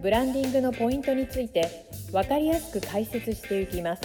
[0.00, 4.02] ブランディングのポイントについて分かりやすく解説していきます。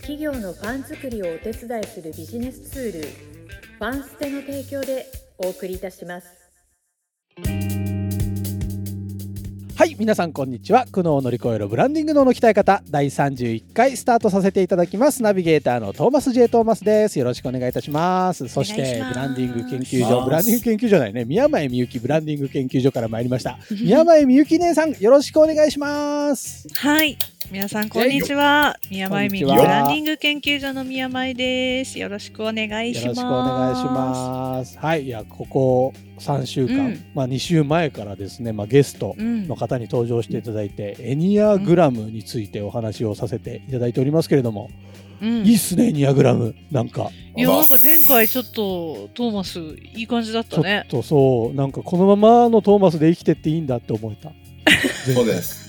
[0.00, 3.08] 企業のファン作りをお手伝いするビジネスツール
[3.78, 5.06] ファンステの提供で
[5.38, 7.67] お送りいたします。
[9.78, 10.86] はい皆さんこんにちは。
[10.90, 15.22] 苦悩を乗り越えるブランディング脳の鍛え方第31回スタートさせていただきます。
[15.22, 17.16] ナビゲーターのトーマス J トーマスです。
[17.16, 18.48] よろしくお願いいたします。
[18.48, 21.24] そしてブランディング研究所ブランディング研究所ないね。
[21.24, 23.56] 宮前みゆきブランディング研究所から参りました。
[23.80, 26.66] 宮前みゆき姉さんよろしくお願いします。
[26.74, 27.16] はい。
[27.52, 28.76] 皆さんこんにちは。
[28.90, 32.00] 宮前みゆきブランディング研究所の宮前です。
[32.00, 33.04] よろしくお願いします。
[33.04, 34.76] よろしくお願いします。
[34.76, 44.70] はいいやここ3週間、うん、まあ、2週前からですね、まあ、ゲストの方に登場していただいて、うん、エニアグラムについてお話をさせていただいておりますけれども、
[45.20, 46.54] うん、いいっすねエニアグラム。
[46.70, 50.86] なんかいやなんか前回ちょっとトーマスいい感じだったね。
[50.88, 54.32] ちょっとそうなんかこのままのトーマスで生きてっていいんだって思えた。
[55.14, 55.67] そうです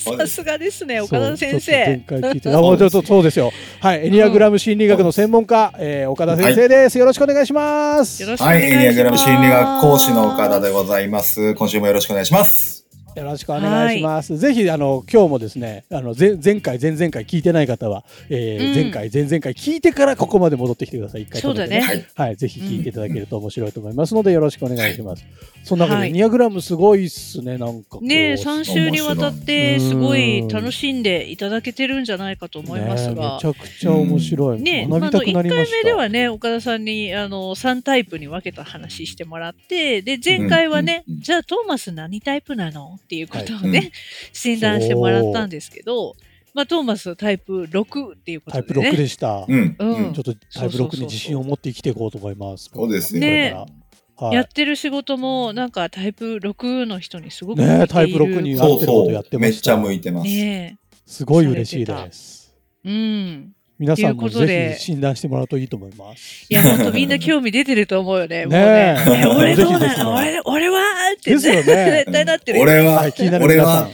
[0.00, 1.72] さすがですね、岡田先生。
[1.72, 3.52] 前回聞いて、あ、もうちょっとそうですよ。
[3.80, 6.98] はい、エニアグラム心理学の専門家、えー、岡田先生です。
[6.98, 8.24] よろしくお願いします。
[8.36, 11.54] はい、エニアグラム心理学講師の岡田でございます。
[11.54, 12.79] 今週もよろしくお願いします。
[13.16, 14.32] よろしくお願いします。
[14.34, 21.22] はい、ぜひあの今日もですね、あの前前回前々回聞いてない方は、えー、うん、前回前々回聞いてからここまで戻ってきてください。
[21.22, 22.06] 一回、そうだね。
[22.14, 25.24] はい、ぜひ聞いていただけると面白いと思いますので、よろしくお願いします。
[25.64, 34.62] そんなわけで、はい、ニアグラムすごいっすね、なんかね、三週にわたってすごい楽しんでいただけてるんじゃないかと思いますが、ね、めちゃくちゃ面白い。
[34.62, 35.62] ね、学びたくなりました。
[35.62, 42.98] 一、回目ではね、岡田さんにあの三タイプに分けた話してもらって、で前回はね、うん、じゃあトーマス何タイプなの？
[43.10, 43.78] っていうことをね。
[43.78, 43.92] はい。
[44.32, 46.14] 診断してもらったんですけど、
[46.54, 52.70] まあ、トーマスタイプ6っていうことで、ね、タイプ6でした、うん、うん、ちょっとタイプ6に自信を持って生きていこうと思います。
[52.72, 53.56] そうですね。
[54.16, 59.48] はい、やってる仕事もなんかタイプ6の人にすごくねタイプ6に合ってることやってました。
[59.48, 62.54] めっちゃ向いてます、ね、すごい嬉しいです。
[62.84, 66.46] うん皆さんもぜひ診断してもらうといいと思います。
[66.50, 68.44] いや、本当みんな興味出てると思うよね。
[68.44, 68.94] もうね。
[69.38, 70.14] 俺どうなの？
[70.16, 70.82] 俺、俺は
[71.20, 71.62] って、ですよね。
[72.04, 72.60] 絶対なってる。
[72.60, 73.90] 俺は、気になる皆さん。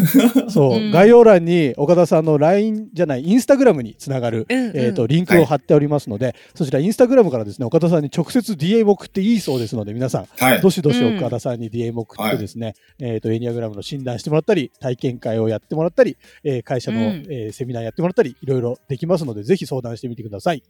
[0.48, 10.26] そう、概要欄に岡田さんの LINE じゃない、インスタグラムにつながる、えっと、リンクを貼っておりますので、そちらインスタグラムからですね、岡田さんに直接 DM 送っていいそうですので、皆さん、
[10.60, 16.16] どしどし岡田さんに DM 送ってですね、えっと、エニアグラムの診断してもらったり、体験会をやってもらったり、
[16.64, 17.12] 会社の
[17.52, 20.62] セミナーやってもらったり、いろいろできますので、ぜひ相談してみてください。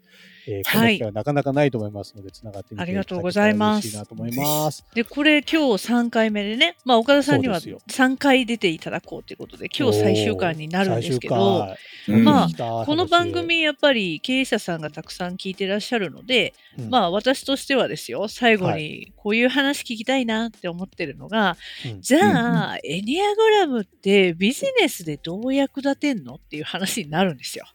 [0.49, 3.97] えー、この機会はなかなかないと思いますので、つながってみてありがとうございます。
[3.97, 4.85] なと思います。
[4.95, 11.69] で、これ今日3回目でね、まあ岡田さんには3回出ていただこうということで、今日最終回になるんですけど、
[12.09, 27.67] まあ、この番組やっぱり経営者さんがたくさん聞いてらっしゃるので、うん、まあ私としてはですよ、最後にこういう話聞きたいなって思ってるのが、はい、じゃあ、エニアグラムってビジネスでどう役立てんのっていう話になるんですよ。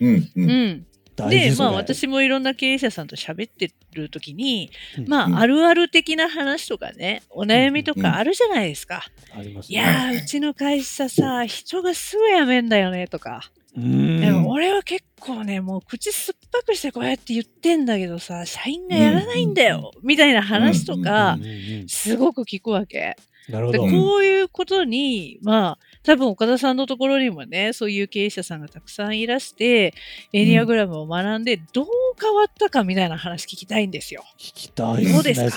[0.00, 9.04] うん、うんで、まあ私もいろんな経営者さんと喋ってる時に、うん、まあ、あるある的な話とかね、お悩みとかあるじゃないですか。
[9.34, 13.50] うんうんね、いやうちの会社さ、人がすぐ辞めんだよねとか。
[13.76, 21.38] でも俺は結構ね、もう口酸っぱくしてこうやって言ってんだけどさ、社員がやらないんだよ、みたいな話とか、
[21.86, 23.16] すごく聞くわけ。
[23.50, 23.78] なるほど。
[23.80, 29.92] こういうことに、まあ、多分岡田さんのところにもね、そういう経営者さんがたくさんいらして、
[30.32, 31.86] エニアグラムを学んで、どう
[32.20, 34.22] 変わったかみたいな話聞きたいんですよ。
[34.38, 35.22] 聞きたいですね。
[35.22, 35.56] ですか？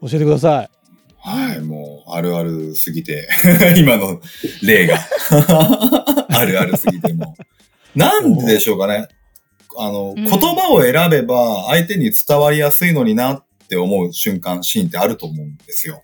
[0.00, 0.70] 教えてください。
[1.20, 3.28] はい、もう、あるあるすぎて、
[3.76, 4.20] 今の
[4.62, 4.98] 例が。
[6.30, 7.34] あるあるすぎても。
[7.94, 9.08] なんででしょうかね。
[9.76, 16.02] あの、言葉を選べば相手に伝わりやすいのになって思う瞬間、シーンってあると思うんですよ。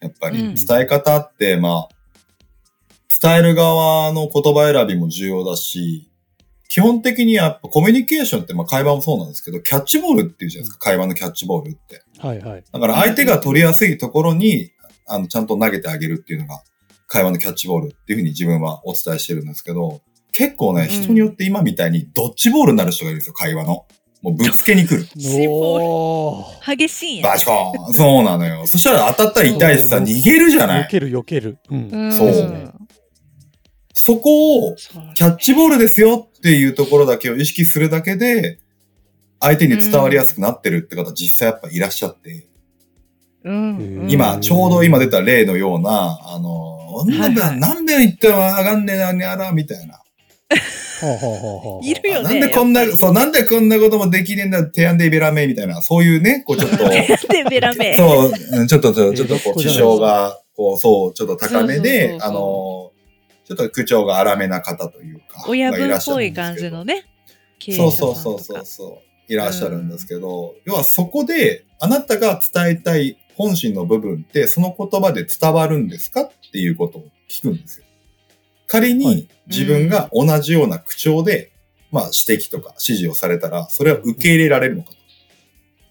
[0.00, 1.88] やっぱり伝え方って、まあ、
[3.20, 6.08] 伝える側の言葉選びも重要だし、
[6.68, 12.02] 基本的にやっぱコミュニケーションってまあ会話もそうなんですけど、キャッチボールっていうじゃないですか、会話のキャッチボールって。
[12.18, 12.64] はいはい。
[12.70, 14.70] だから相手が取りやすいところに、
[15.06, 16.62] あの、ちゃんと投げてあげるっていうのが、
[17.06, 20.02] 会話のキャッチボールっていうふうに自分はお伝えしてるんですけど、
[20.32, 23.86] 結構ね、人によって今みたいにドッジボールになる人がいるんですよ、会話の。
[24.22, 25.06] もうぶつけに来る。
[25.48, 27.30] お激しいんや。
[27.30, 28.66] バチコーンそうなのよ。
[28.66, 30.84] そしたら当たったら痛いしさ、逃げるじゃない。
[30.84, 31.58] 避ける避ける。
[31.70, 32.12] うん。
[32.12, 32.72] そう。
[33.92, 34.76] そこを、
[35.14, 38.58] キャッチボールですよっていうところだけを意識するだけで、
[39.40, 42.46] 相手に伝わりやすくなってるって方、実際やっぱいらっしゃって。
[43.44, 50.02] うん、今、ちょうど今出た例のような、あの、なんで、なんで言っても上がんねえな、にゃら、みたいな。
[51.82, 52.40] いるよね。
[52.40, 56.76] なんでこんな、そう、なんでこんなこともできねえんだ、提案でベラメみたいな、そういうね、こうちょっと。
[56.78, 57.96] 提案でベラメ。
[57.96, 62.92] そう、ちょっと、ちょっと、こう、智商が、こう、そう、ちょっと高めで、あの、
[63.44, 65.44] ちょっと口調が荒めな方というか。
[65.48, 67.06] 親分っぽい感じのね。
[67.60, 69.32] そうそうそうそうそう。
[69.32, 77.86] いらっしゃるんですけど、要はそこで、あなたが伝えたい本心の部分って、その言葉で伝わるんですかっていうことを聞くんですよ。
[78.68, 81.50] 仮に自分が同じような口調で、
[81.90, 84.96] まあ指摘とか指示をされたら、それは受け入れられるのかと。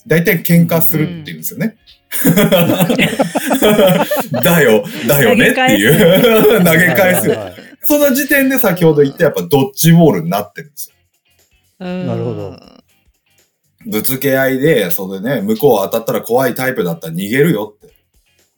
[0.05, 1.75] 大体喧嘩するって言うんですよね。
[4.41, 6.63] だよ、だよねっていう。
[6.63, 7.29] 投げ返す。
[7.83, 10.93] その時点で先ほど言ったやっぱドッジボールになってるんです
[11.79, 11.85] よ。
[11.85, 12.57] なるほど。
[13.85, 17.93] ぶつけ合いで、それでね、向こう当たったら怖いタイプだったら逃げるよって。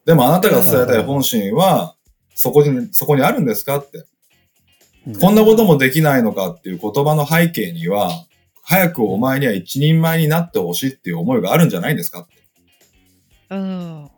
[0.06, 1.96] でもあなたが伝えたい本心は、
[2.36, 4.06] そこに、そこにあるんですかって。
[5.20, 8.12] こんなこともできないのかっていう言葉の背景には、
[8.62, 12.36] 早くお前には一人前になってほしいっていう思いがあるんじゃないんですかって。
[13.50, 14.10] うん。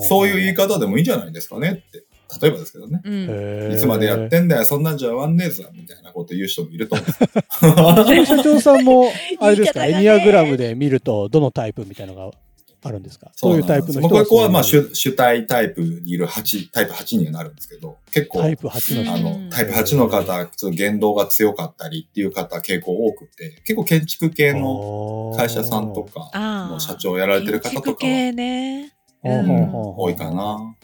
[0.00, 2.04] そういう言い方でもいいんじゃないですかねって。
[2.40, 3.00] 例えばですけどね。
[3.04, 8.26] うん、いつまでやってんだよ、そんなんじゃ終わんねえぞ、みたいなこと言う人もいると思う。
[8.26, 9.10] 社長さんも、
[9.40, 12.36] あれですか、エニアグラムで見ると、どのタイプみたいなのが
[12.82, 13.30] あるんですか？
[13.34, 28.92] そういうタイプの人は僕はまあ主主体タイプにいる8、タイプ8にはなるんですけど、結構、タイプ8のあの、タイプ8の方、ちょっと言動が強かったりっていう方結構多くて、結構建築系の会社さんとかの社長をやられてる方とかは、ね。
[29.22, 30.74] うん、多いかな。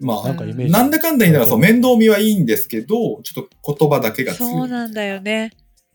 [0.00, 0.72] まあ、なんかイメージ。
[0.72, 4.52] なんだかんだ言いながら、そう、面倒見はいいんですけど、ちょっと言葉だけが強い。
[4.52, 5.52] そうなんだよね。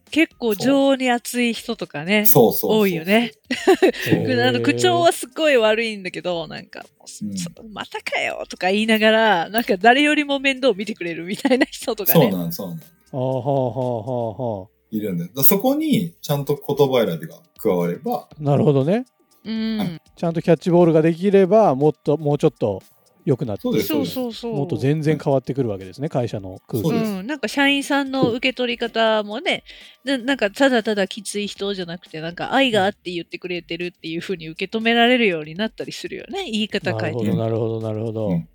[0.10, 2.26] 結構情に熱い人とかね。
[2.26, 3.32] そうそう多いよね。
[4.46, 6.86] あの口調はすごい悪いんだけど、なんか、
[7.22, 12.30] うん、またかよとか言いながら、なんか誰よりも面倒見てくれるみたいな人とかね。
[12.30, 12.80] そうなんそうなん
[13.12, 14.68] ああ、はあ、はあ、はあ。
[14.92, 15.44] いるんで。
[15.44, 18.28] そこに、ちゃんと言葉選びが加われば。
[18.40, 19.06] なるほどね。
[19.46, 20.02] うん。
[20.16, 22.82] ちゃんとキャッチボールができれば、もっと、もうちょっと、
[23.30, 29.64] 良くなってそうそうそうもっと全然変わってくるわけですね会社の空気、うん、なんか社員さんの受け取り方もね
[30.04, 37.36] ななんかただただきつい人じゃなくてなんか愛があって言ってくれてるっていうふうに受け止められるようになったりするよね言い方変えて。
[37.36, 38.48] なるほどなるほどなるほど、うん、へ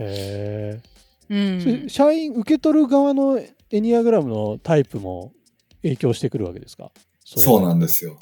[0.00, 0.80] え、
[1.28, 1.36] う
[1.84, 5.32] ん、社員受け取る側のエニアグラムのタイプも
[5.82, 6.90] 影響してくるわけですか？
[7.24, 8.18] そうなんですよ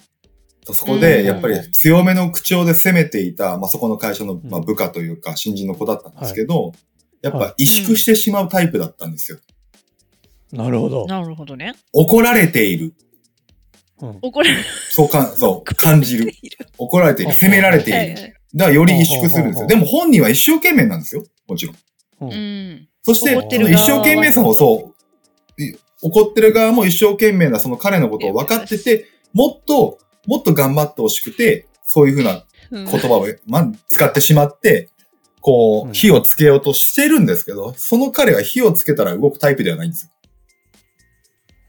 [0.64, 6.72] そこで、やっぱり強めの口調で攻めていた、まあ、そこの会社の、まあ、部下というか、新人の子だったんですけど、はい、
[7.22, 9.38] やっぱ萎縮してしまうタイプだったんですよ。
[10.52, 11.06] なるほど。
[11.06, 11.74] なるほどね。
[11.92, 12.94] 怒られている。
[14.00, 14.64] うん、怒られる。
[14.90, 16.32] そうか、そう、 感じる。
[16.78, 17.32] 怒られている。
[17.32, 18.34] 責められている。
[18.54, 19.66] だからより萎縮するんですよ。
[19.66, 21.24] でも本人は一生懸命なんですよ。
[21.48, 21.76] もちろん。
[22.30, 22.88] うん。
[23.02, 24.92] そして、一生懸命さもそ
[25.58, 25.62] う、
[26.02, 34.88] 怒ってる側も一生懸命なその彼のことを分かってて、もっともっと頑張ってほしくて、そういうふうな言葉を、まあ、使ってしまって、
[35.40, 40.10] こう、火をつけようとしてるんですけど、その彼は火をつけたら動くタイプではないんですよ。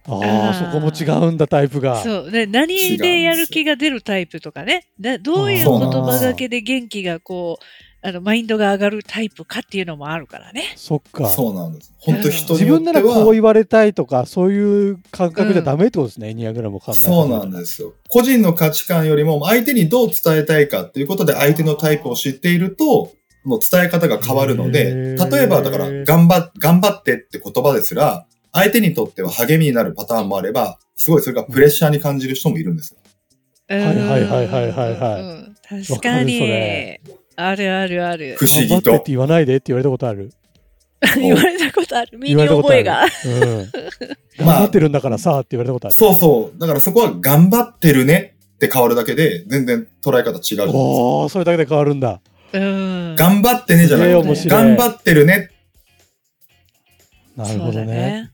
[0.06, 2.04] ああ、そこも違うんだ、タイプが。
[2.04, 2.32] そう。
[2.32, 4.88] ね、何でやる気が出るタイプとかね。
[5.22, 7.64] どういう言葉だけで元気がこう、
[8.06, 10.74] あの、マインドが上がるタイプかっていうのもあるからね。
[10.76, 11.30] そっか。
[11.30, 11.94] そうなんです。
[12.00, 17.94] 本当人自分ならこう言われたいとか、そういう感覚じゃダメってことですね、エ、うん、ニアグラムを考えそうなんですよ。
[18.10, 23.14] 個人の価値観よりも相手にどう伝えたいかっていうことで相手のタイプを知っていると、
[23.46, 33.00] もう伝え方が変わるので、例えばだから、頑張、頑張ってって言葉ですら、相手にとっては励みになるパターンもあれば、すごいそれがプレッシャーに感じる人もいるんですよ。
[33.70, 35.22] はいはいはいはいはいはい。
[35.22, 35.56] うん、
[35.88, 37.00] 確かに。
[37.36, 38.36] あるあるある。
[38.38, 38.96] 不思議と。
[38.96, 40.32] って言わないでって言われたことある。
[41.18, 42.18] 言われたことある。
[42.18, 43.04] 身に覚えが。
[43.04, 43.72] うん。
[44.38, 45.98] 頑張ってるんだからさ、って言われたことある。
[45.98, 46.60] そうそう。
[46.60, 50.78] だからそこは頑張ってるねって変わるだけで、全然捉え方違うじゃないですか。
[50.78, 52.22] おー、それだけで変わるんだ。
[52.54, 53.16] うん。
[53.16, 55.50] 頑張ってねじゃなくて、頑張ってるね。
[57.36, 58.32] なるほどね。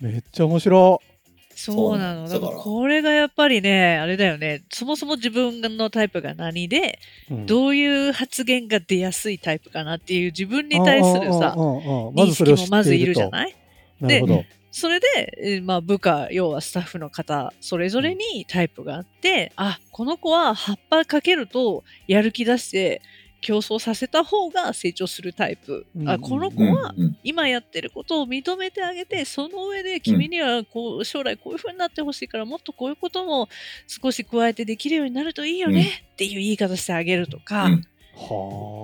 [0.00, 1.13] めっちゃ面白い。
[1.56, 2.28] そうなの。
[2.28, 2.52] だから。
[2.52, 4.62] これがやっぱりね、あれだよね。
[4.70, 6.98] そもそも自分のタイプが何で、
[7.30, 13.54] うん、どういう発言が出やすいタイプかなっていう自分に対するさ、認識もまずいるじゃない？
[14.00, 14.44] なるほど。
[14.76, 23.00] それで、まあ、部下、要はスタッフの方、それぞれにタイプがあって、あ、この子は葉っぱかけるとやる気出して
[23.44, 25.84] 競争させた方が成長するタイプ。
[25.94, 33.50] うん、あこの子は今やってることを認めてあげて、その上で君にはこう将来こういう風になってほしいから、もっとこういうことも
[33.86, 37.84] 少し加えてできるようになるといいよねっていう言い方してあげるとか、うん。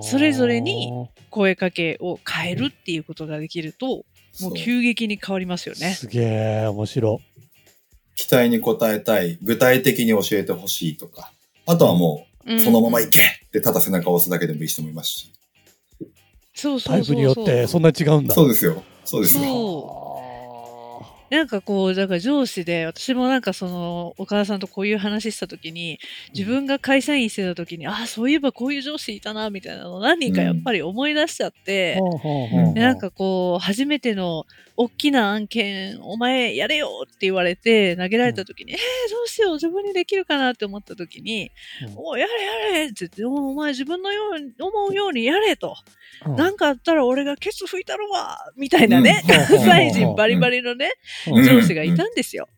[0.02, 4.04] それぞれに声かけを変えるっていうことができると、
[4.40, 5.94] もう急激に変わりますよね。
[5.94, 7.20] すげえ、面白。
[8.14, 11.32] 期待に応えたい、具体的に教えてほしいとか、
[11.66, 15.32] あとはもう、そのまま行けってただ背中を押すだけでもいい人もいますし。
[16.54, 18.34] そうそうそうタイプによってそんな違うんだ。
[18.34, 18.82] そうですよ。
[19.04, 19.99] そうですよ。
[21.30, 26.00] なんかこう、だから上司で、私もなんかその、岡田さんとこういう話したときに、
[26.34, 31.98] 自分が会社員してたときに、ああ、そういえばこういう上司いたな、みたいなのを何人かやっぱり思い出しちゃって、
[32.54, 34.44] うん、なんかこう、初めての
[34.76, 41.50] 大きな案件、お前やれよって言われて投げられたときに、うん、えー、どうしよう、自分にできるかなって思ったときに、
[41.86, 42.32] うん、おやれ
[42.72, 45.76] やれって言って、お前自分のように、思うようにやれと。
[46.36, 50.90] なんかあったら俺がケツ拭いたろわみたいなね、関西人バリバリのね、
[51.26, 52.48] 上司がいたんですよ。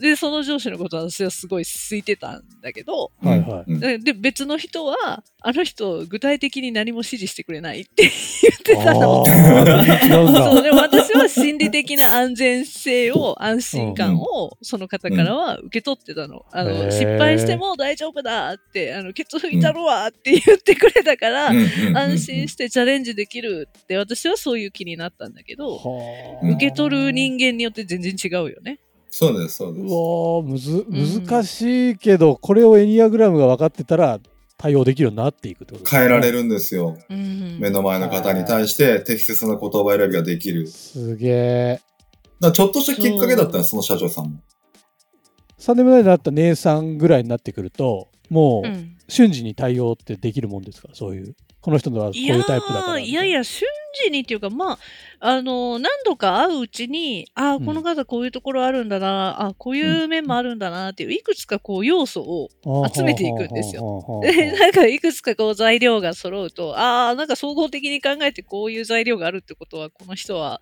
[0.00, 8.10] で、その上司のことは私はすごい空いてたんだけど、はいはい、で、別の人は、あの人、具体的に何も指示してくれないって
[8.42, 9.24] 言ってたの。
[10.52, 16.44] そう、でも私は心理的な安全性を、安心感を、その方からは受け取ってたの。
[16.50, 21.52] あの、失敗しても大丈夫だって、あの、ケツ拭いたろわって言ってくれたから、
[21.94, 25.80] 安心してチャレンジできるって、私はそういう気になったんだけど、
[26.42, 28.80] 受け取る人間によって全然違うよね。
[29.10, 29.86] そうです、そうです。
[29.86, 30.86] うわむず、
[31.26, 34.20] 難しいけど、これをエニアグラムが分かってたら、
[34.58, 36.00] 対応できるようになっていくってことですね。
[36.00, 36.98] 変えられるんですよ。
[37.08, 40.66] うん、目の前の方に対して適切な言葉選びができる。
[40.66, 41.80] すげえ。
[42.40, 44.40] だちょっとしたきっかけだったら、その社長さんも。
[45.58, 48.68] 3年前になった姉さんぐらいになってくると、もう
[49.10, 51.36] 瞬時に対応ってできるもんですか、そういう。
[51.60, 52.98] この人のはこういうタイプだから。
[52.98, 53.66] いやいや、瞬
[54.04, 54.78] 時にっていうか、まあ、
[55.20, 62.48] あの、何度か会ううちに、ああ、この方こういうところあるんだな、うん、あこういう面もあるんだなっていう、いくつかこう要素を
[62.94, 64.20] 集めていくんですよ。
[64.22, 64.72] で、なん。
[64.72, 67.26] かいくつかこう材料が揃うと、ああ、なん。
[67.26, 70.60] か総合的に考えてこういう材料があるってことは、この人は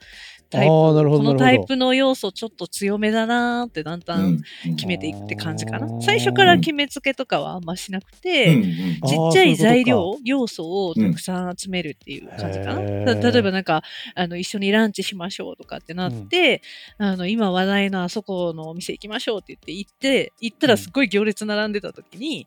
[0.51, 4.41] タイプ、このタイプの要素ちょっと強めだなってだんだん
[4.77, 6.01] 決めていくって感じかな。
[6.01, 8.63] 最初から決めつけとかはあんましなくて、
[9.07, 13.15] ちっちゃい材料、要素をたくさん集めるっていう感じかな。
[13.15, 13.83] 例えばなんか、
[14.15, 16.63] あの、一緒にランチしましょうとかってなって、
[16.99, 22.47] あの、今話題のあそこのお店行きましょうって言って行って、行ったらすっごい行列並んでた時に、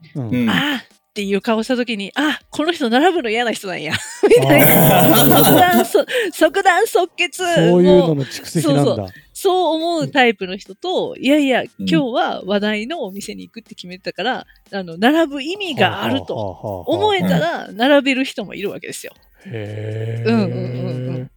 [0.50, 0.84] ああ
[1.20, 3.92] っていう顔した時に、あ、この人並ぶの嫌な人なんや。
[4.24, 5.14] みたいな。
[5.14, 5.86] 即断、
[6.32, 7.44] 即断即決。
[7.44, 8.84] そういうのの蓄積なんだ。
[8.86, 16.36] そうそうそう思うタイプの人と、いやいや、今日は話題のお店に行くって決めてたから、あの、並ぶ意味があると
[16.88, 19.14] 思えたら、並べる人もいるわけですよ。
[19.46, 21.32] へうんうんうんうん。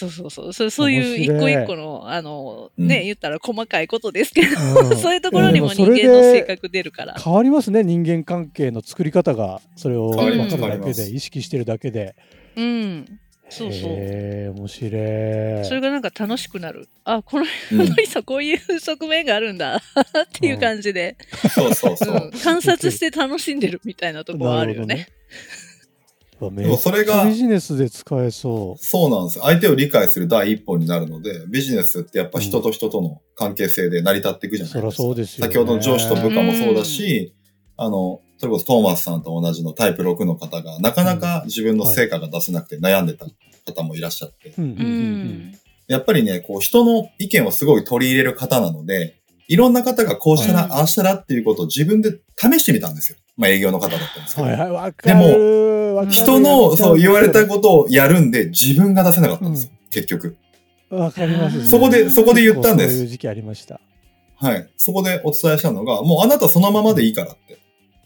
[0.00, 0.52] そうそうそう。
[0.52, 7.14] そそういう一個一個の、あの、ね、言ったら細かいことですけど、 そういうところにも人間の性格出るから。
[7.14, 12.14] 変わりますね、人間関係の作り方が、それを分かるだけで、意識してるだけで。
[12.56, 13.20] うん。
[13.50, 13.92] そうそう。
[13.96, 15.64] え面白い。
[15.66, 16.88] それがなんか楽しくなる。
[17.04, 17.44] あ、この
[18.04, 19.80] 人こういう側面があるんだ っ
[20.32, 21.16] ていう感じで、
[21.54, 25.08] そうそうそう、観察して楽しんでるみたいなところはあるよね。
[26.48, 28.82] でもそれがビジネスで使えそう。
[28.82, 29.44] そうなんですよ。
[29.44, 34.90] 相手を理解する第一歩になるので、ビジネスってやっぱ人と人との関係性で成り立っていくじゃないですか。
[34.90, 37.34] そそうですよ、ね、先ほどの上司と部下もそうだし、
[37.76, 43.26] あの、それこそトーマスさんと同じのタイプ6の方が、なかなか自分の成果が出せなくて悩んでた
[43.66, 44.54] 方もいらっしゃって。
[45.88, 49.16] やっぱりね、こう人の意見をすごい取り入れる方なので、
[49.48, 53.18] いろんな方がこうしたら、ああしたらっていうことを自分で試してみたんですよ。
[53.40, 54.46] まあ営業の方だったんですけど。
[54.46, 59.70] はいはい、でも、人のそう言われたことをやるんで自分が出せなかったんですよ。
[59.72, 60.36] うん、結局。
[60.90, 62.94] わかります、ね、そこで、そこで言ったんです。
[62.94, 63.80] そういう時期ありました。
[64.36, 64.68] はい。
[64.76, 67.58] そこでお伝えしたのが、もうあなたそのままでいいからって。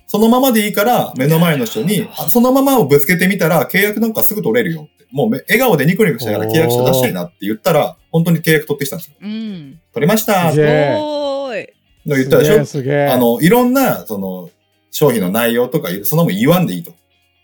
[0.06, 5.06] そのままでいいから、目の前の人に、そのままをぶつけてみたら、契約なんかすぐ取れるよって。
[5.10, 9.14] もう笑顔でニコニコしながら契約書出したいなって言ったら、本当に契約取ってきたんですよ。
[9.20, 9.80] うん。
[9.92, 12.64] 取りましたの言ったでしょ？
[12.66, 14.50] すげあの、いろんな、その、
[14.94, 16.92] 商品の内容とか、そんなもん言わんでいいと。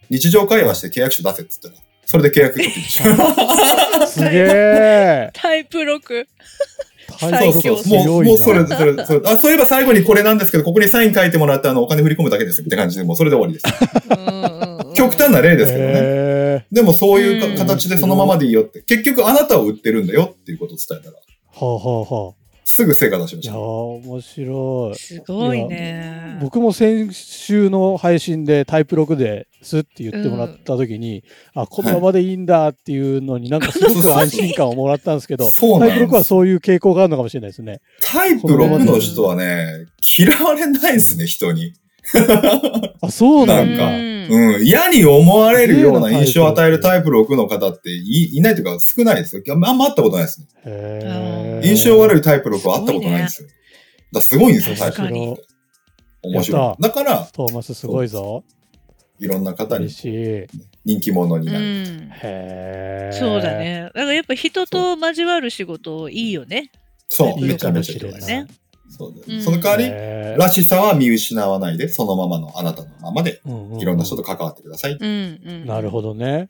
[0.09, 4.07] 日常会話して契約書出せって言ったら、それで契約取ってきた。
[4.07, 5.31] すげえ。
[5.33, 6.27] タイプ6。
[7.19, 14.95] 最強そうそうもう、もうそれ、それ、それ、あ、そういえば最後にこれなんですけど、ここにサイン書いてもらって、あの、お金振り込むだけですって感じで、もうそれで終わりです。
[14.95, 16.67] 極端な例ですけどね。
[16.71, 18.81] でもそういう形でそのままでいいよって。
[18.83, 21.23] 結局あなたを売ってるんだよっていうことを伝えたら、は
[21.61, 22.40] あはあはあ。
[22.71, 23.53] すぐ成果出しました。
[23.53, 24.99] いや面白い。
[24.99, 26.39] すごいね。
[26.41, 31.25] 僕も先週の配信でタイプ6ですって言ってもらった時に、
[31.57, 37.81] うん、あ、このままでいいんだっていうのになんかすごく安心感をもらったんですけど、 タイプ6はそういう傾向があるのかもしれないですね。
[38.03, 39.87] タイプ6の人はね、
[40.17, 41.75] 嫌われないですね、人に。
[43.03, 43.91] あ、そうなんか、
[44.31, 49.43] うん、嫌に思われるような印象を与えるタイプ6の方っていいないというか少ないですよ。
[49.49, 51.61] あんま会ったことないですね。
[51.65, 53.49] 印象悪いタイプ6は会ったことないんですよ。
[53.49, 53.61] すね、
[54.13, 55.45] だすごいんですよ、タイプ6って。
[56.23, 56.83] 面白い。
[56.83, 58.45] だから、トーマスすごいぞ。
[59.19, 63.91] いろんな方に人気者になる、うん、へそうだね。
[63.95, 66.71] だからやっぱ人と交わる仕事いいよね。
[67.09, 68.47] そう、めちゃめちゃいいね。
[68.91, 69.45] そうです。
[69.45, 73.41] その代わり、らしさは見失わないで、そのままのあなたのままで、
[73.79, 74.99] いろんな人と関わってください。
[75.65, 76.49] なるほどね。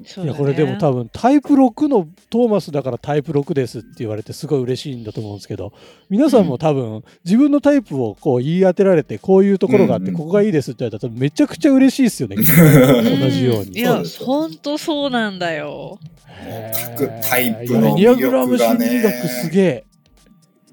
[0.00, 5.72] いやこれでも多分タイプ6のトーマスだからタイプ6ですって言われてすごい嬉しいんだと思うんですけど
[6.10, 13.78] 皆さんも多分自分のタイプをこう言い当てられてこういうところがあってここがいいですって言われたらめちゃくちゃ嬉しいですよね 同じように。
[13.78, 15.98] いや本当そうなんだよ。
[16.96, 19.02] 各タイプの魅力がね。
[19.42, 19.84] すげえ。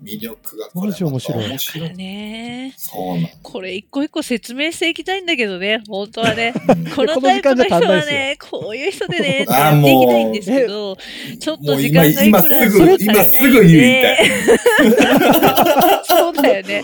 [0.03, 1.47] 魅力がこれ面白い。
[1.47, 2.73] 面白いね。
[2.77, 6.53] そうなんこれ一個一個説明していきたいんだけどね、本当はね。
[6.95, 10.97] このタイプの人はね、こういう人でね、ってやっていきたいんですけど、
[11.39, 14.31] ちょっと時間がいくら今すぐ、今すぐ言いたい。
[16.05, 16.83] そうだよね。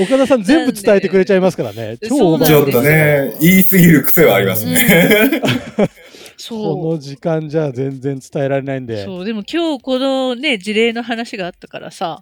[0.00, 1.98] 岡田さん全部伝えてくれちゃいますからね。
[2.08, 5.42] 超ちょっとね、言いすぎる癖はありますね。
[6.48, 9.04] この時間じゃ全然伝えられないんで。
[9.04, 12.20] そう、でも今日このね、事例の話があったからさ、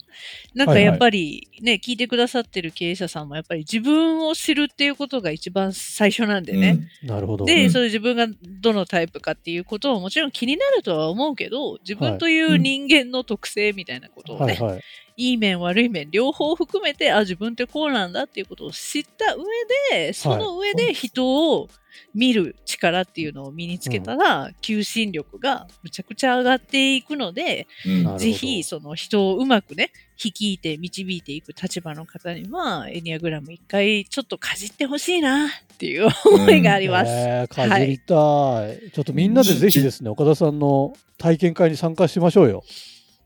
[0.55, 6.89] なんかやっぱりね、はいはい、聞いてくださってる経営者さんもやっぱり自分を知るっていうことが一番最初なんでね。
[7.03, 7.45] うん、なるほど。
[7.45, 8.27] で、そういう自分が
[8.61, 14.73] どのタイプかっていうことももちろん気になるとは思うけど、自分という人間の特性みたいなことをね、はいはい。
[14.73, 14.83] はい
[15.17, 19.43] いい面悪い面両方含めてあ自分ってこうなんだっていうことを知った上
[19.91, 21.69] でその上で人を
[22.15, 29.91] 見る力っていうのを身につけたら、求心力がむちゃくちゃ上がっていくので、うん、ぜひその人をうまくね、
[30.23, 37.09] 率いて導いていく立場の方には、エニアグラム一回ちょっとかじってほしいなっていう思いがあります。
[37.09, 42.65] うん、えー、かじりたいはい、ちょっとみんなでぜひですね、岡田さんの体験会に参加しましょうよ。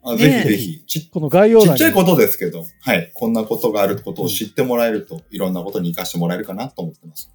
[0.02, 0.84] あぜひぜひ。
[0.86, 3.10] ちこの概要欄ちっちゃいことですけど、はい。
[3.14, 7.30] こんなことがあることを知ってもらえると、いろんなことに活かしてもらえるかなと思ってます。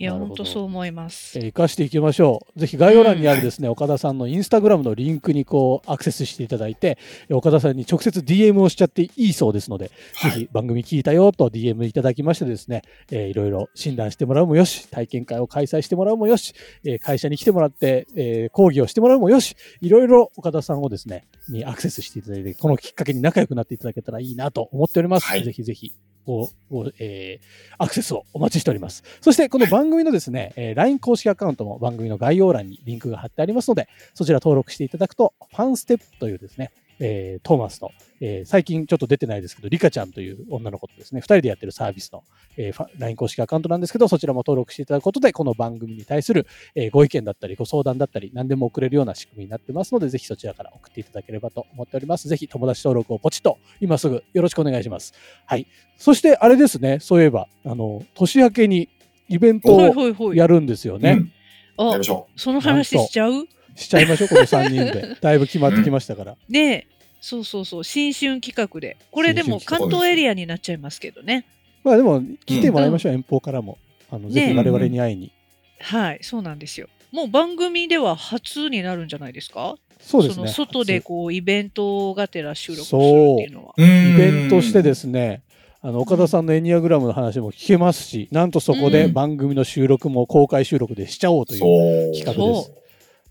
[0.00, 1.38] いや、本当そう思います。
[1.38, 2.58] えー、生かしていきましょう。
[2.58, 6.96] ぜひ概要欄にあるですね、うん、岡田さんのインスタグラムのリンクにこうアクセスしていただいて、
[7.30, 25.26] 岡田さんに直接 DM をしちゃっていいそうですので、はい、ぜひ番組聞いたよと DM いただきましてですね、えー、いろいろ診断してもらうもよし、体験会を開催してもらうもよし、えー、会社に来てもらって、えー、講義をしてもらうもよし、いろいろ岡田さんをですね、にアクセスしていただいて、このきっかけに仲良くなっていただけたらいいなと思っております。
[25.26, 25.92] はい、ぜひぜひ
[26.26, 29.02] ご、ご、えー、アクセスをお待ちしております。
[29.20, 42.22] そして、この番組のですね、えー、LINE 公式アカウントも番組の概要欄にリンクが貼ってありますので、そちら登録していただくと、ファンステップというですね、えー、トーマスと、えー、最近ちょっと出てないですけど、リカちゃんという女の子とですね、二人でやってるサービスの、
[42.58, 52.28] えー、LINE 公式アカウントなんですけど、そちらも登録していただくことで、この番組に対する、えー、ご意見だったり、ご相談だったり、何でも送れるような仕組みになってますので、ぜひそちらから送っていただければと思っております。
[52.28, 55.14] ぜひ友達登録をポチッと、今すぐよろしくお願いします。
[55.46, 55.66] はい。
[55.96, 58.90] そして、あれですね、そういえば、あの、年明けに
[59.28, 59.74] イベント
[60.18, 61.32] をやるんですよね。
[61.78, 61.98] あ、
[62.36, 63.46] その話しちゃう？
[63.80, 65.16] しちゃいましょう、この3人で。
[65.20, 66.36] だいぶ決まってきましたから。
[66.48, 66.86] で、
[67.20, 68.96] そうそうそう、新春企画で。
[69.10, 71.44] これでも関東エリアになっちゃいますけどね。
[71.82, 73.78] まあでも、来てもらいましょう、遠方からも。
[74.10, 75.32] あの、ぜひ我々に会いに。
[75.80, 76.88] はい、そうなんですよ。
[77.10, 79.76] もう番組では初になるんじゃないですか？
[80.00, 80.48] そうですね。
[80.48, 83.74] 外でこう、イベントがてら収録するっていうのは。
[83.76, 83.82] イ
[84.16, 85.42] ベントしてですね、
[85.82, 92.72] あの岡田さんのエニアグラムの話も聞けますし、なんとそこで番組の収録も公開収録でしちゃおうという企画です。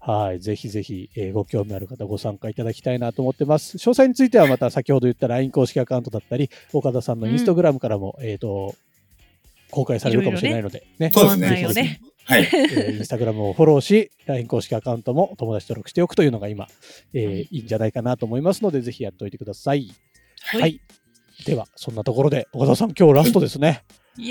[0.09, 0.39] はい。
[0.39, 3.77] ぜひぜひ、えー、ご興味ある方ご参加いただきたいなと思ってます。
[3.77, 8.73] 詳細についてはまた先ほど言った LINE 公式アカウントだったり、岡田さんのインスタグラムからも、うん、えっ、ー、と、
[9.69, 11.11] 公開されるかもしれないので、ね。
[11.13, 11.73] そうですね。
[11.73, 12.41] ねはい。
[12.41, 16.67] えー、インスタグラムをフォローし、LINE 公式アカウントも友達登録しておくというのが今、
[17.13, 19.91] えー、いいんじゃないかなと思いますので、ぜひやっておいてください。
[20.41, 20.61] はい。
[20.61, 20.81] はい、
[21.45, 23.83] では、そんなところで、岡田さん、今日ラストですね。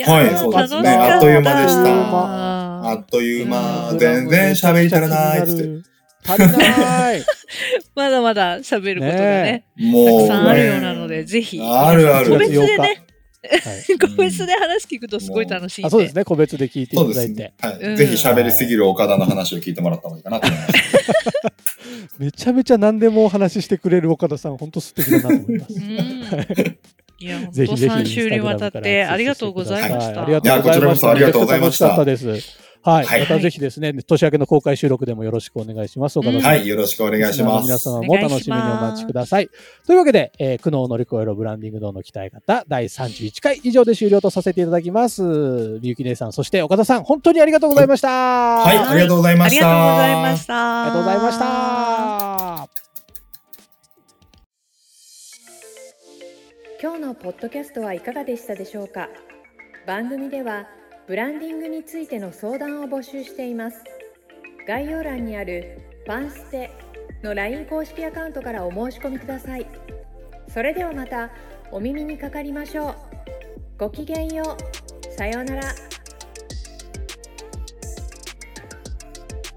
[0.06, 0.90] はい、そうですね。
[0.90, 2.57] あっという間でした。
[2.84, 5.88] あっという間、全然喋り足らないって。
[6.26, 7.22] 足りない。
[7.94, 12.30] まだまだ喋ることがね、ねたくさんあるようなので、ぜひ、あるある。
[12.30, 13.02] 個別でね、
[14.00, 15.90] 個別で話聞くとすごい楽しいんで。
[15.90, 17.52] そうですね、個別で聞いていただいて。
[17.60, 20.72] はい、ぜひ喋りすぎる岡田の話を聞いてもらった方がいいかなと思います。
[22.18, 25.74] めちゃめちゃ何でもお話ししてくれる岡田さん、本当素敵だなと思います。
[27.20, 30.22] いや、本当3週にわたってありがとうございました。
[30.22, 31.10] ありがとうございました。
[31.10, 32.67] ありがとうございました。
[32.82, 33.04] はい。
[33.04, 36.18] はい、またぜひですね、年明けの公開収録でもよろしくお願いします。
[36.18, 36.50] 岡田さん。
[36.50, 37.64] はい、よろしくお願いします。
[37.64, 39.50] 皆様も楽しみにお待ちください。
[39.86, 45.22] というわけで、えー、苦悩を乗り越えろブランディング道の鍛え方、第31回以上で終了とさせていただきます。
[45.22, 48.08] みゆき姉さん、そして岡田さん、本当にありがとうございました。
[48.08, 49.66] はい、はい、ありがとうございました。
[49.66, 50.82] ありがとうございました。
[50.82, 52.68] ありがとうございました。
[56.80, 59.08] 今日のポッドキャストはいかがでしたでしょうか？
[59.84, 60.68] 番組では
[61.08, 63.82] ブランディングについての相談を募集しています。
[64.66, 66.70] 概要欄にある「ファンステ」
[67.24, 69.66] の LINE 公式アカウントからお申し込みください。
[70.52, 71.30] それではまた
[71.72, 72.94] お耳にかかりましょう。
[73.78, 75.12] ごきげんよう。
[75.14, 75.62] さようなら。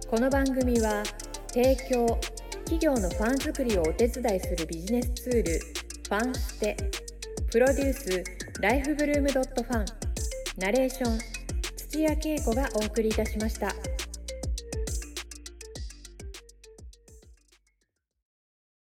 [0.08, 1.04] この番組は
[1.50, 2.18] 提供
[2.64, 6.78] 企業のファン作りをお手伝いするビジネスツールファンステ。
[7.52, 8.24] プロデュース
[8.62, 9.86] ライフブルームドットファン。
[10.58, 11.31] ナレーション
[11.92, 13.76] 土屋恵子がお送りいたしました。